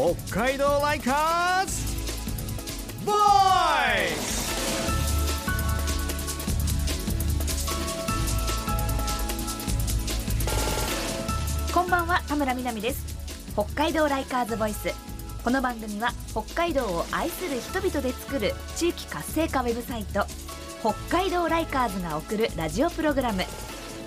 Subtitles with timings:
[0.00, 0.14] 北
[0.44, 1.94] 海道ライカーズ!
[3.04, 3.18] ボーイ
[11.74, 13.14] こんばんは田村みなみです。
[13.52, 14.88] 北海道ライカーズボイス。
[15.44, 20.24] この番組は北海道を愛する人々で作る地域活性化ウェブサイト
[20.80, 23.42] 北海道ライカーズが送るラジオプログラム。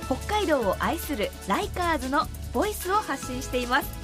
[0.08, 4.03] 北海道を愛するライカーズのボイスを発信しています。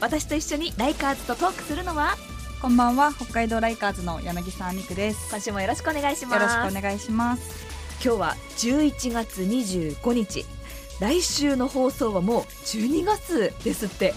[0.00, 2.16] 私と一緒にライカーズとトークするのは？
[2.62, 5.28] こんばんは、北海道ライカーズの柳沢美久です。
[5.30, 7.66] 今週もよろしくお願いしますよろしくお願いします。
[8.02, 10.46] 今日は11月25日
[11.00, 14.14] 来週の放送はもう12月ですって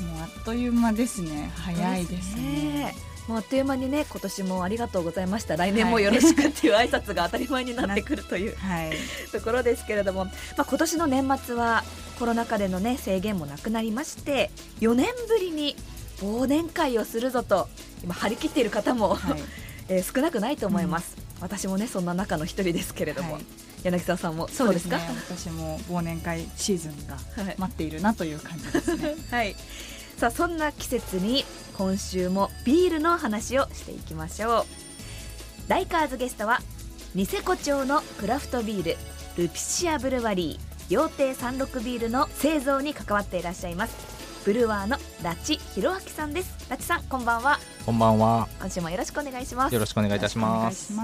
[0.00, 1.50] もうあっという間ですね。
[1.56, 2.94] 早いですね。
[3.28, 8.92] もうあっという間にね今年もありがとうございました来年もよろしくっていう挨拶が当たり前になってくるという はい。
[9.32, 11.84] ところですけれども、まあ、今年の年末は
[12.18, 15.76] コロナ禍でのね制限もなくなりまして4年ぶりに
[16.20, 17.68] 忘年会をするぞと
[18.02, 19.42] 今張り切っている方も、はい。
[19.88, 23.44] えー少なくないと思います、私もねそんな中の一人ですけれども、はい
[23.84, 25.02] 柳沢さんもそうですねか。
[25.28, 29.14] 私も忘年会シーズンがはい待っているなという感じですね。
[29.30, 29.54] はい。
[30.18, 31.44] さあそんな季節に
[31.76, 34.64] 今週もビールの話をしていきましょう。
[35.68, 36.60] ライカーズゲストは
[37.14, 38.96] ニセコ町のクラフトビール
[39.36, 43.94] ルピシアブルワリー料亭三六ビールの製造に関わっていらっしゃいます。
[44.46, 46.70] ブルワーのラチヒロアキさんです。
[46.70, 47.58] ラチさんこんばんは。
[47.84, 48.48] こんばんは。
[48.60, 49.80] 今週もよろしくお願いしますよ。
[49.80, 50.94] ろしくお願いいたします。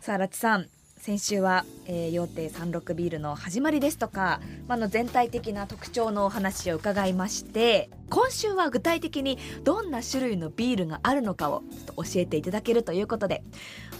[0.00, 0.68] さあラチさん
[1.00, 13.42] 先週は、えー、料亭三六ビールの始まりですとか、まあ、あの全体的な特徴のお話を伺いまして今週は具体的にどんな種類のビールがあるのかをちょっと教えていただけるということで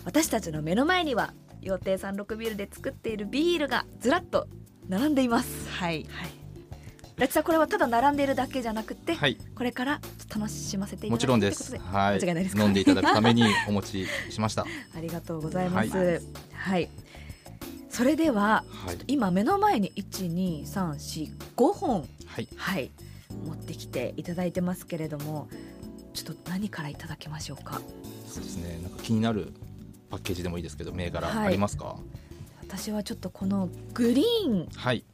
[0.04, 4.46] 私たちの目の前には料亭三六ビールで作っているビールがずらっと
[4.86, 5.68] 並んでいます。
[5.70, 6.06] はい。
[7.20, 10.00] ラチさんこれはただ並んでいるだけじゃなくて、はい、これから
[10.34, 11.76] 楽しませていただくもちろんです。
[11.76, 12.64] はい、間違いないですか？
[12.64, 14.64] 飲んでいただくためにお持ちしました。
[14.96, 15.90] ありがとうございます。
[15.96, 16.20] は
[16.52, 16.88] はい、
[17.90, 22.90] それでははい、今目の前に12345本はい、はい。
[23.46, 25.48] 持ってきていただいてますけれども
[26.14, 27.82] ちょっと何からいただきましょうか？
[28.26, 28.78] そうですね。
[28.82, 29.52] なんか気になる
[30.08, 31.46] パッケージでもいいですけど、銘柄はい。
[31.48, 31.96] ありますか？
[32.62, 35.04] 私はちょっとこのグリーンはい、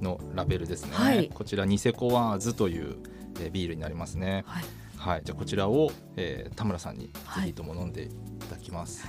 [0.00, 0.90] のラベルですね。
[0.92, 2.96] はいこちらニセコワーズという、
[3.40, 4.44] えービールになりますね。
[4.46, 4.64] はい
[4.96, 8.08] はい、じゃあこちらを、えー田村さんにぜはいひとも飲んでい
[8.48, 9.06] ただきます。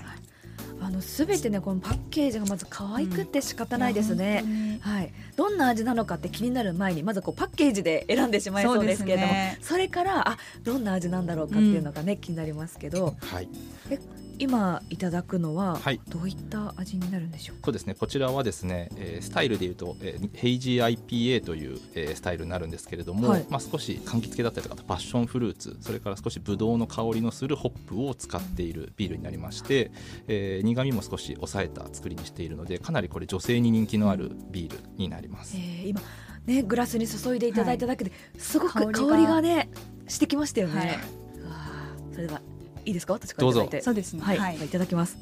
[0.80, 4.80] あのすべてねこのパッケージがまず可愛くて仕方ないですね、ね。
[4.82, 9.84] はい、どんな味なのかって気になる前にまずこうパッケージで選んでしまいそうですけれどもそ,、ね。
[9.84, 13.50] れからあどんな味なんだろうかっていうのがね、気になりますけどはい、
[14.40, 16.00] 今いただくのははい。
[16.10, 17.58] どういった味になるんでしょう？
[17.58, 17.96] か、そうですね。
[17.96, 23.46] こちらはですね、えースタイルでいうと、えーヘイジー IPA という、えースタイルになるんですけれども、はい。
[23.50, 29.92] まあ少し柑橘系だったりとか、パッションフルーツ、それから少しブドウの香りのするホップを使っているビールになりまして、
[30.28, 35.56] えー苦味も少し抑えた作りにしているので、かなりこれ女性に人気のあるビールになります。
[35.58, 36.02] えー今
[36.46, 39.70] ねグラスに注いでいただいただけで、すごく香香りがね
[40.08, 41.00] してきましたよね、
[42.14, 42.42] それでは
[42.88, 43.14] いいですか？
[43.14, 44.22] 私からいただいてそうですね。
[44.22, 44.68] はい、はいい、。
[44.70, 45.18] ただきます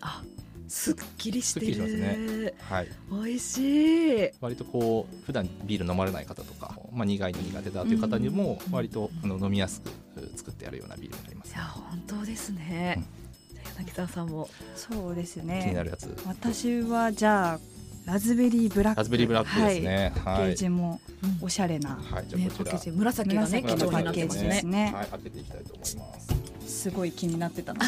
[0.00, 0.22] あ
[0.68, 2.88] すっきりしてすっきりしまする、はい。
[3.10, 9.90] 美味しい割とこう普段ビール飲まれない方とか、まあ苦いの苦手だという方にも割とあの飲みやすく
[10.36, 11.58] 作ってあるようなビールになりますい。
[11.58, 13.04] や本当ですね、
[13.52, 15.84] じゃあ柳沢さんもそうです気になね。
[15.84, 16.16] るやつ。
[16.26, 17.60] 私はじゃあ
[18.08, 18.98] ラズベリーブラック。
[18.98, 19.96] ラズベリーブラックですね。
[19.96, 20.12] はい。
[20.24, 21.90] パッケージもうんおしゃれな。
[21.90, 22.78] はい、じゃあこちらねパッケー。
[22.80, 26.20] ジ紫がね貴紫重になパッケージですねはい、開けていきたいと思いま
[26.66, 26.72] す。
[26.82, 27.80] すごい気になってたの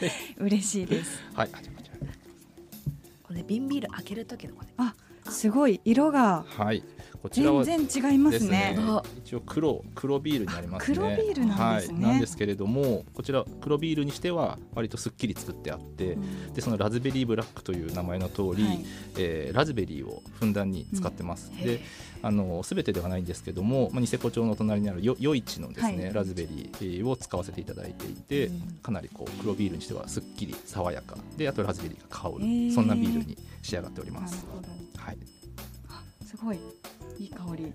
[0.00, 1.22] で 嬉しいです。
[1.32, 1.72] はい、こちら。
[3.22, 4.94] これね瓶ビール開ける時のこれあ、
[5.30, 6.82] すごい色がはい、
[7.26, 8.78] こちらは全然違いまですすね
[9.24, 10.96] 一応黒黒ビールになりますね。
[10.96, 11.94] 黒ビールなんですね。
[11.94, 16.16] はい、なんですけれども、こちら黒ビールにしては割とすっきり作ってあって、
[16.54, 18.84] でそのラズベリーブラックという名前の通り、はい。
[19.18, 21.50] えーラズベリーをふんだんに使ってます。
[21.52, 21.80] うんで、
[22.22, 26.14] あのすべてではないんですけども、まあ、ニセコ町の隣にあるよ余市のですね、はい。
[26.14, 28.60] ラズベリーを使わせていただいていて、うん。
[28.82, 31.16] かなりこう黒ビールにしてはすっきり爽やか。
[31.36, 32.72] で、あとラズベリーが香る、へー。
[32.72, 34.46] そんなビールに仕上がっております。
[34.96, 35.18] はい、
[36.24, 36.58] すごい
[37.18, 37.72] いい香り。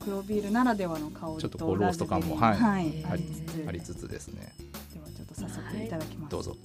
[0.00, 4.52] 黒ビールならではの香りとちょっとこうロースト感もはいはい、ありつつありつつですね。
[4.92, 6.30] ではちょっと早速いただきます。
[6.30, 6.56] どうぞ。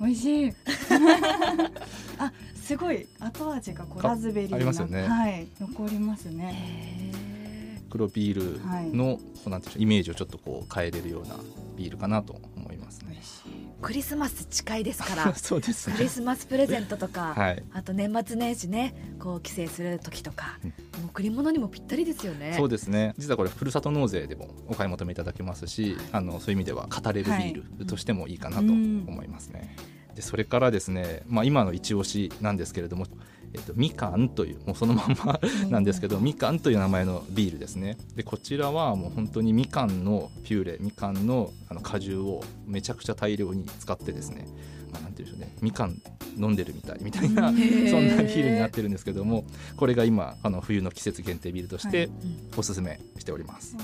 [0.00, 0.52] 美味しい。
[2.18, 7.12] あ、すごい後味がこうかラズベリーなありますよねはい、残りますね。
[7.12, 11.36] へ黒ビールの、こうなんていうイメージをちょっとこう変えれるような
[11.76, 13.26] ビールかなと思いますね美味。
[13.26, 13.55] しい。
[13.80, 17.62] クリスマス近いですから そうですクリスマスプレゼントとか、はい。
[17.72, 20.70] あと年末年始ねこう帰省する時とか、うん。
[20.70, 22.54] もう贈り物にもぴったりですよね。
[22.56, 23.14] そうですね。
[23.18, 29.76] 実はこれふるさと納税でもお買い求めいただけますしあのそういう意味では語れるビールとしてもいいかなと思いますね。
[30.14, 33.06] でそれからですね、まあ、今の一押しなんですけれども、
[33.56, 37.96] えっと、みかんというもうそのまんまなんですけどみかんという名前のビールですね。
[38.14, 44.46] でこちらはもう本当にみかんのピューレみかんのあの果汁をめちゃくちゃ大量に使ってですね、
[44.92, 45.56] まあ、なんていうんでしょうね。
[45.62, 45.96] みかん
[46.38, 49.44] 飲んでるみたいみたいなそんなビールになってるんですけども
[49.76, 52.10] これが今あの冬の季節限定ビールとして
[52.58, 53.74] おすすめしております、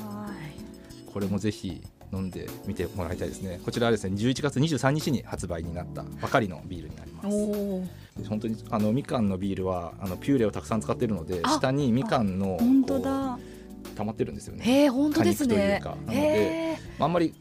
[1.13, 1.83] これもぜひ
[2.13, 3.59] 飲んでみてもらいたいですね。
[3.65, 13.35] こちらはですね11月23日に発売になったばかりのビールになります本当にあのみかんのビールはあのピューレをたくさん使っているのであ下にみかんの本当こだ。
[13.35, 13.39] う
[13.97, 14.65] 溜まってるんですよね。
[14.65, 15.55] へえ本当ですね。
[15.55, 17.35] というかなのでへあんまり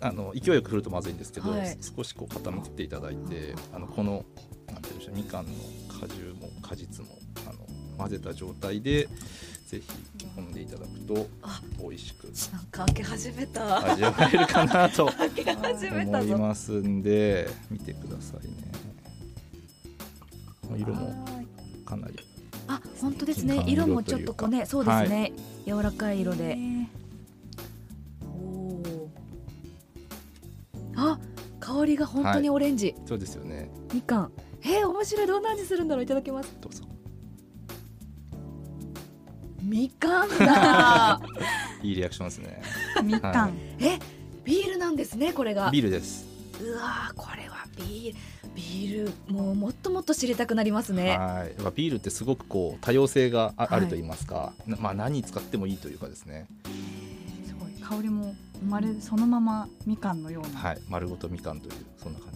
[0.00, 1.76] あの勢いよく振るとまずいんですけど、はい。
[1.80, 4.24] 少しこう傾けていただいてあのこの
[4.72, 5.52] なんていうんでしょうみかんの
[6.00, 7.18] 果汁も果実も
[7.48, 7.58] あの
[7.98, 9.08] 混ぜた状態で
[9.66, 9.82] ぜひ
[10.36, 13.92] 飲んでいただくとあ美味しくーなんか開け始めた。
[13.92, 18.52] 味わえるかなと 開け始めた思いぞますんで見てくださいね
[20.76, 21.24] 色も
[21.84, 22.14] かなり
[22.68, 23.56] あ本当ですね。
[23.56, 25.32] 金色もちょっとこうねそうですね、
[25.66, 26.58] 柔らかい色で。
[30.96, 31.18] あ
[31.60, 33.70] 香りが本当にオレンジ、そうですよね。
[33.92, 34.32] みかん。
[34.62, 35.26] えー、面白い。
[35.26, 36.56] どんな味するんだろういただきます。
[36.60, 36.84] どうぞ。
[39.62, 41.20] みかんだ。
[41.82, 42.62] いいリアクションですね。
[43.04, 43.34] みかん。
[43.34, 43.84] はい。
[43.84, 43.98] え
[44.44, 45.70] ビールなんですねこれが。
[45.70, 48.18] ビールですうわーこれはビール
[48.54, 51.18] ビールもうもっともっと知りたくなりますね。
[51.18, 51.54] はい。
[51.74, 54.52] ビールってすごくこう多様性があ,、ると言いますか。
[54.66, 56.46] なまあ何に使ってもいいというかですね。
[57.46, 57.72] すごい。
[57.80, 58.34] 香りも
[58.66, 60.58] まるそのままみかんのような。
[60.58, 60.80] はい。
[60.88, 62.35] 丸ごとみかんというそんな感じ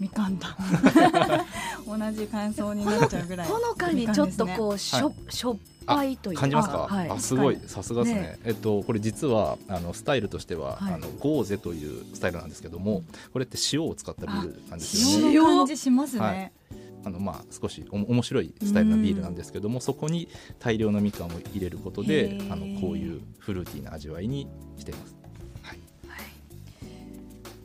[0.00, 0.56] みかんだ。
[1.86, 3.48] 同じ感想になっちゃうぐらい。
[3.48, 5.56] ほのかにちょっとこうしょ,、はしょっ
[5.86, 6.40] ぱいというか。
[6.42, 7.10] 感じますか、はい。
[7.10, 7.56] あすごい。
[7.56, 8.20] 確さすがですね。
[8.20, 8.38] ね。
[8.44, 10.94] えっとこれ実はあのスタイルとしては、はい。
[10.94, 13.02] あのゴーゼというスタイルなんですけども
[13.32, 15.34] これって塩を使ったビールなんですよね。
[15.34, 16.74] 塩の感じしますはねい。
[17.04, 20.28] あのまあ少しお面白いスタイルなビールなんですけどもそこに
[20.58, 22.52] 大量のみかんを入れることへでー。
[22.52, 25.16] あのこういうフルーティーな味わいにしています。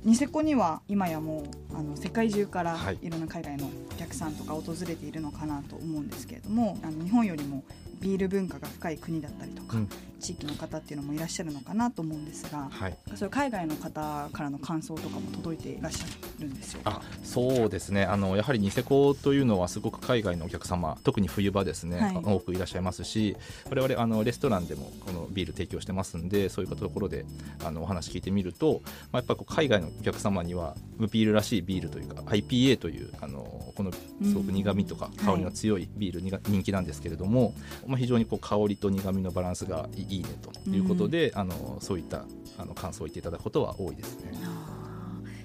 [0.04, 3.00] はいニセコには今やもうあの世界中からはい。
[3.02, 7.64] いろんな海外のお客さんとか訪れているのかなと思うんですけれどもあの日本よりも
[8.02, 9.90] ビール文化が深い国だったりとか、うん。
[10.20, 12.98] 地域の方っていうのもいらっしゃるのかなと思うんですがはい。
[13.16, 16.06] そういう海外の方からの感想とかも届いていらっしゃ
[16.40, 16.82] るんですよ。
[16.86, 18.04] あそうですね。
[18.06, 22.16] あのやはりニセコというのはすごく海外のお客様特に冬場ですね、はい。
[22.24, 23.36] 多くいらっしゃいますし
[23.70, 27.26] 我々あのレストランでもこのビール提供してますんでそういうところで
[27.64, 28.82] あのお話聞いてみると、
[29.12, 30.76] まあ、やっぱりこう海外のお客様には
[31.12, 33.44] ビールらしいビールというか IPA というあの
[33.76, 37.54] このすごく苦味とか香りの強いビールにが人気なんですけれども、
[37.88, 42.26] まあ、非常にこう香りと苦味のバランスがいいねということで、あのそういった
[42.58, 44.32] あの感想を言っていただくことは多いですね。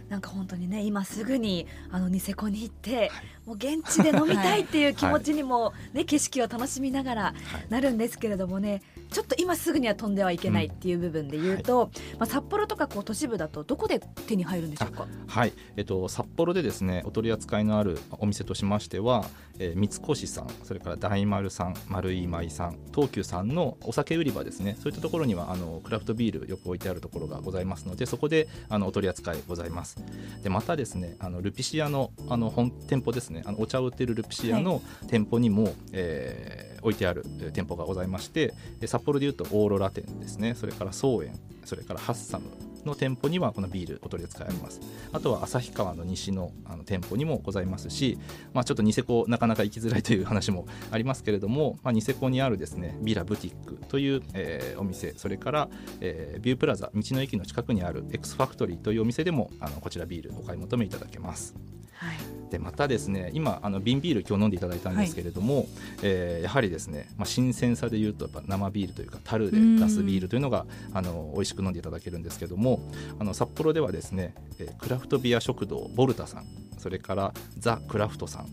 [0.08, 3.10] なんか本当にね今すぐにあのニセコに行って、
[3.46, 7.34] もう現地で飲みたいっていう気持ちにも、ね景色を楽しみながらはい。
[7.68, 15.06] なるんですけれどもねちょっと今すぐには飛んではいけないっていう部分で言うと、まあ、札幌とかこう都市部だとどこで手に入るんでしょうか？
[15.26, 19.24] はい、えっと、札幌でですねお取り扱いのあるお店としましては、
[19.58, 24.76] えー三越さんそれから大丸さん丸井舞さん東急さんのお酒売り場ですね。
[24.80, 29.96] そういったところにはあのクラフトビールよく置いてあるところがございますのでそこであのお取り扱いございます。
[30.42, 38.54] でまたですねあのルピシアのあの本店舗ですねあのお茶を売ってるルピシアの店舗にも、えー置いてある店舗がございまして
[38.86, 40.54] 札幌でいうとオーロラ店ですね。
[40.54, 41.38] それから草園。
[41.68, 42.46] それからハッサム
[42.86, 44.80] の店舗にはこのビールお取り扱いあります。
[45.12, 48.18] あとは旭川の西のあの店舗にもございますし、
[48.54, 55.12] まあ、ちょっとニセコなかなか行きづらいという話もありますけれども、まあ、ニセコにあるですねビラブティックという、えーお店。
[55.16, 55.68] それから、
[56.00, 61.54] えービュープラザ道の駅の近くにある X ファクトリーというお店でもあのこちらビールお買い求めいただけます。
[61.92, 62.16] はい。
[62.50, 65.66] でまたですね今あの瓶ビール今日飲んでいただいたんですけれども、
[66.02, 72.88] えーやはりですね、まあ、新鮮さでいうとやっぱ生ビールというか樽で出すビールというのがあの美味しく飲んでいただけるんですけども
[73.18, 76.46] あの札幌ではですね、えークラフトビア食堂ボルタさん
[76.78, 78.46] それからザ・クラフトさん、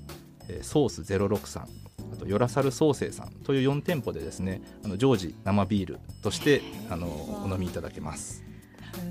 [0.50, 1.68] えーソース06さん
[2.14, 8.44] あとヨラサルソーセイさんという4店舗でですねあの常時生ビールとしてあのお飲みいただけます。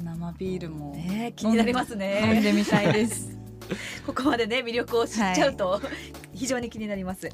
[0.03, 2.41] 生ビールもね気になります飲んね。
[2.43, 3.37] でみたいです。
[4.07, 5.81] ここまでね魅力を知っちゃうと、
[6.33, 7.31] 非常に気になります。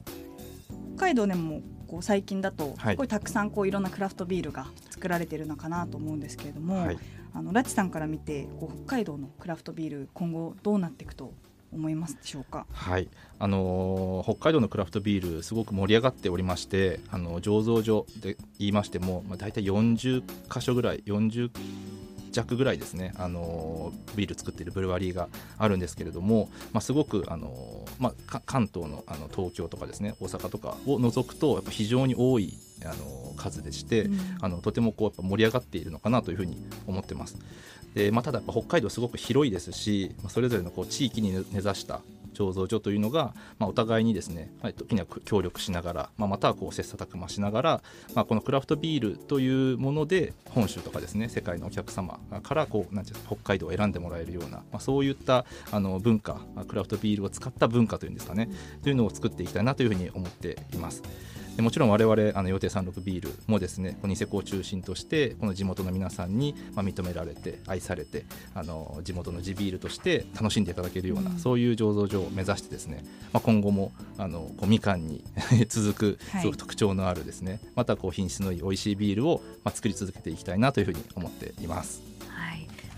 [0.96, 2.94] 北海道でもこう最近だと、はい。
[2.94, 4.66] すごいたくさんこういろんなクラフトビールが
[5.00, 6.99] 作作られているのかなと思うんですけれども、はい
[7.33, 11.33] あのラチさんから見てこう北海道のクラフトビール今後どうなっていくと
[11.73, 12.66] 思いますでしょうか？
[12.73, 21.50] はいあのー北海道のクラフトビールすごく盛り上がっておりましてあの醸造所で言いましても、まあ、大体40箇所ぐらい40
[22.30, 37.37] 弱ぐらいですね、あのービール作っているブルワリーがあるんですけれども、まあ、すごく、あのーまあ、か関東のあの東京とかですね大阪とかを除くとやっぱ非常に多い、あのー数でして、うんあのとてもこうやっぱ盛り上がっているのかなというふうに思ってます。
[37.94, 42.00] でまあ、ただやっぱ北海道すごく広いですし、まあ、それぞれのこう地域に根ざした
[42.40, 47.82] 醸造所というのが、まあ、お互いにですね、まあ、時には協力しながら、まあ、またはこう切磋琢磨しながら、
[48.14, 58.49] まあ、このクラフトビールというもので本州とかですね世界のお客様からこうなんていう北海道を選んでもらえるような、まあ、そういったあの文化クラフトビールを使った文化というんですかね、
[58.82, 61.02] というのを作っていきたいなというふうに思っています。
[61.57, 75.25] でもちろん我々あの予定36ビールもですねこのニセコを中心としてこの地元の皆さんにまあ認められて愛されてあの地元の地ビールとして楽しんでいただけるような、うんそういう醸造所を目指してですね、まあ、今後もあのこうみかんに
[75.69, 82.02] 続くはいすごく特徴のあるですね、またこう品質のいい美味しいビールをまあ作り続けていきたいなというふうに思っています。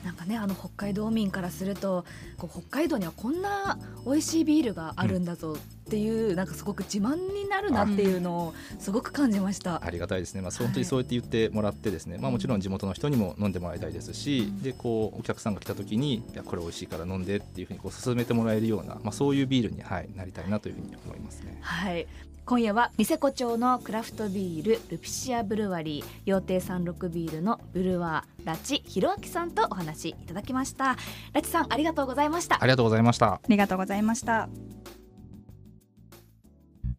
[0.03, 2.05] はい、なんかねあの北海道民からすると
[2.37, 9.85] こう北海道にはこんな美味しいビールがあるんだぞっていう、なんかすごく自慢になるなっていうのをすごく感じました。
[9.85, 14.63] ありがたいですね、まあ、本当にそうやって言ってもらってですね、まあ、もちろん地元の人にも飲んでもらいたいですし、うん。
[14.63, 21.59] でこうお客さんが来た時にいやこれ美味しいから飲んでっていうふうにこう勧めてもらえるような、まあ、そういうビールに、はい、なりたいなというふうに思いますね。
[21.61, 22.07] はい
[22.45, 30.97] 今夜はニセコ町のクラフトビールルピシアブルワリー羊亭三六ビールのブルワーラチヒロアキさんとお話いただきました。
[31.33, 33.35] ラチさんありがとうございましたありがとうございました。
[33.35, 34.49] ありがとうございました。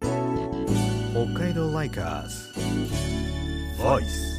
[0.00, 2.54] 北海道ライカーズ。
[3.80, 4.33] Voice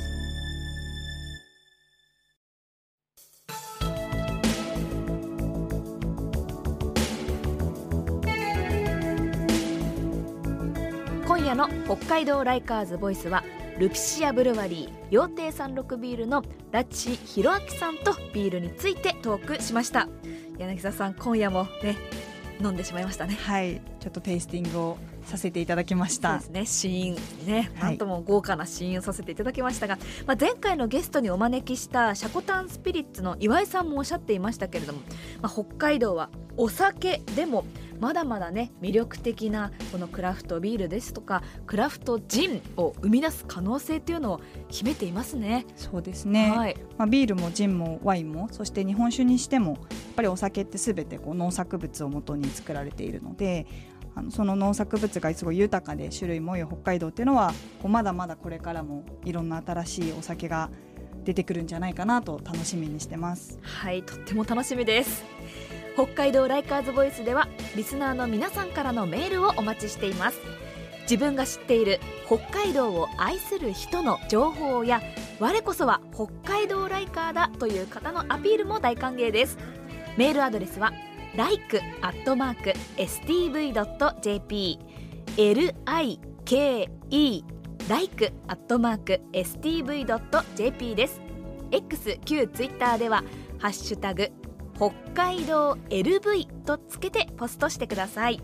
[11.46, 13.44] 今夜の北海道ライカーズボイスは
[13.78, 20.10] ルピシアブルワリー羊亭三六ビールのラチヒロアキさんとビールについてトークしました。
[20.58, 21.98] 柳沢さん今夜もね
[22.60, 23.36] 飲んでしまいましたね。
[23.36, 26.40] はい、ちょっとテイスティングをさせていただきました。
[26.40, 26.90] そうです。
[26.90, 27.90] ねシーンね、はい。
[27.90, 35.02] なんとも豪華なシーンをさせていただきましたが、まあ、前回のゲストにお招きしたシャコタンスピリッツの岩井さんもおっしゃっていましたけれども、
[35.44, 37.66] まあ、北海道はお酒でも
[38.00, 45.66] まだまだね魅力的なこのクラフトビールですとかクラフトジンを生み出す可能性というのを秘めていますね。
[45.76, 46.52] そうですね。
[46.56, 49.78] はい、まあ、ビールもジンもワインもそして日本酒にしてもやっ
[50.16, 53.66] ぱりお酒ってすべてこう農作物を元に作られているので
[54.16, 60.70] あのその農作物がすごい豊かで種類も多い北海道っていうのはこうまだまだこれからもいろんな新しいお酒が
[61.26, 63.60] 出てくるんじゃないかなと楽しみにしてます。
[63.62, 65.24] はい、とっても楽しみです。
[65.96, 70.40] 北海道ライカーズボイスではリスナーの皆さんからのメールをお待ちしています。
[71.04, 75.02] 自分が知っている北海道を愛する人の情報や
[75.40, 79.58] 我こそは北海道ライカーだという方のアピールも大歓迎です。
[80.18, 80.92] メールアドレスは
[81.38, 84.80] like アットマーク stv.jp
[85.86, 86.90] like
[87.88, 91.22] like アットマーク stv.jp です。
[91.72, 93.24] X 旧ツイッターでは
[93.60, 94.30] ハッシュタグ
[94.76, 98.42] 北海道 LV とつけてポストしてください。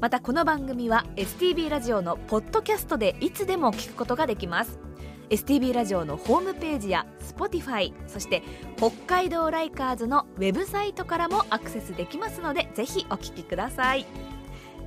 [0.00, 4.80] またこの番組は STB ラジオのポッドキャストでいつでも聞くことができます。
[5.28, 8.42] STB ラジオのホームページや Spotify そして
[8.76, 14.06] 北海道ライカーズのウェブサイトからもアクセスできますのでぜひお聞きください。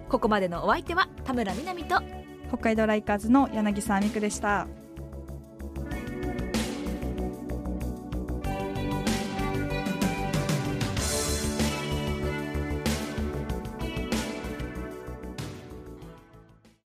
[0.09, 2.01] ここまでのお相手は田村みなみと
[2.47, 4.67] 北海道ライカーズの柳沢美久でした。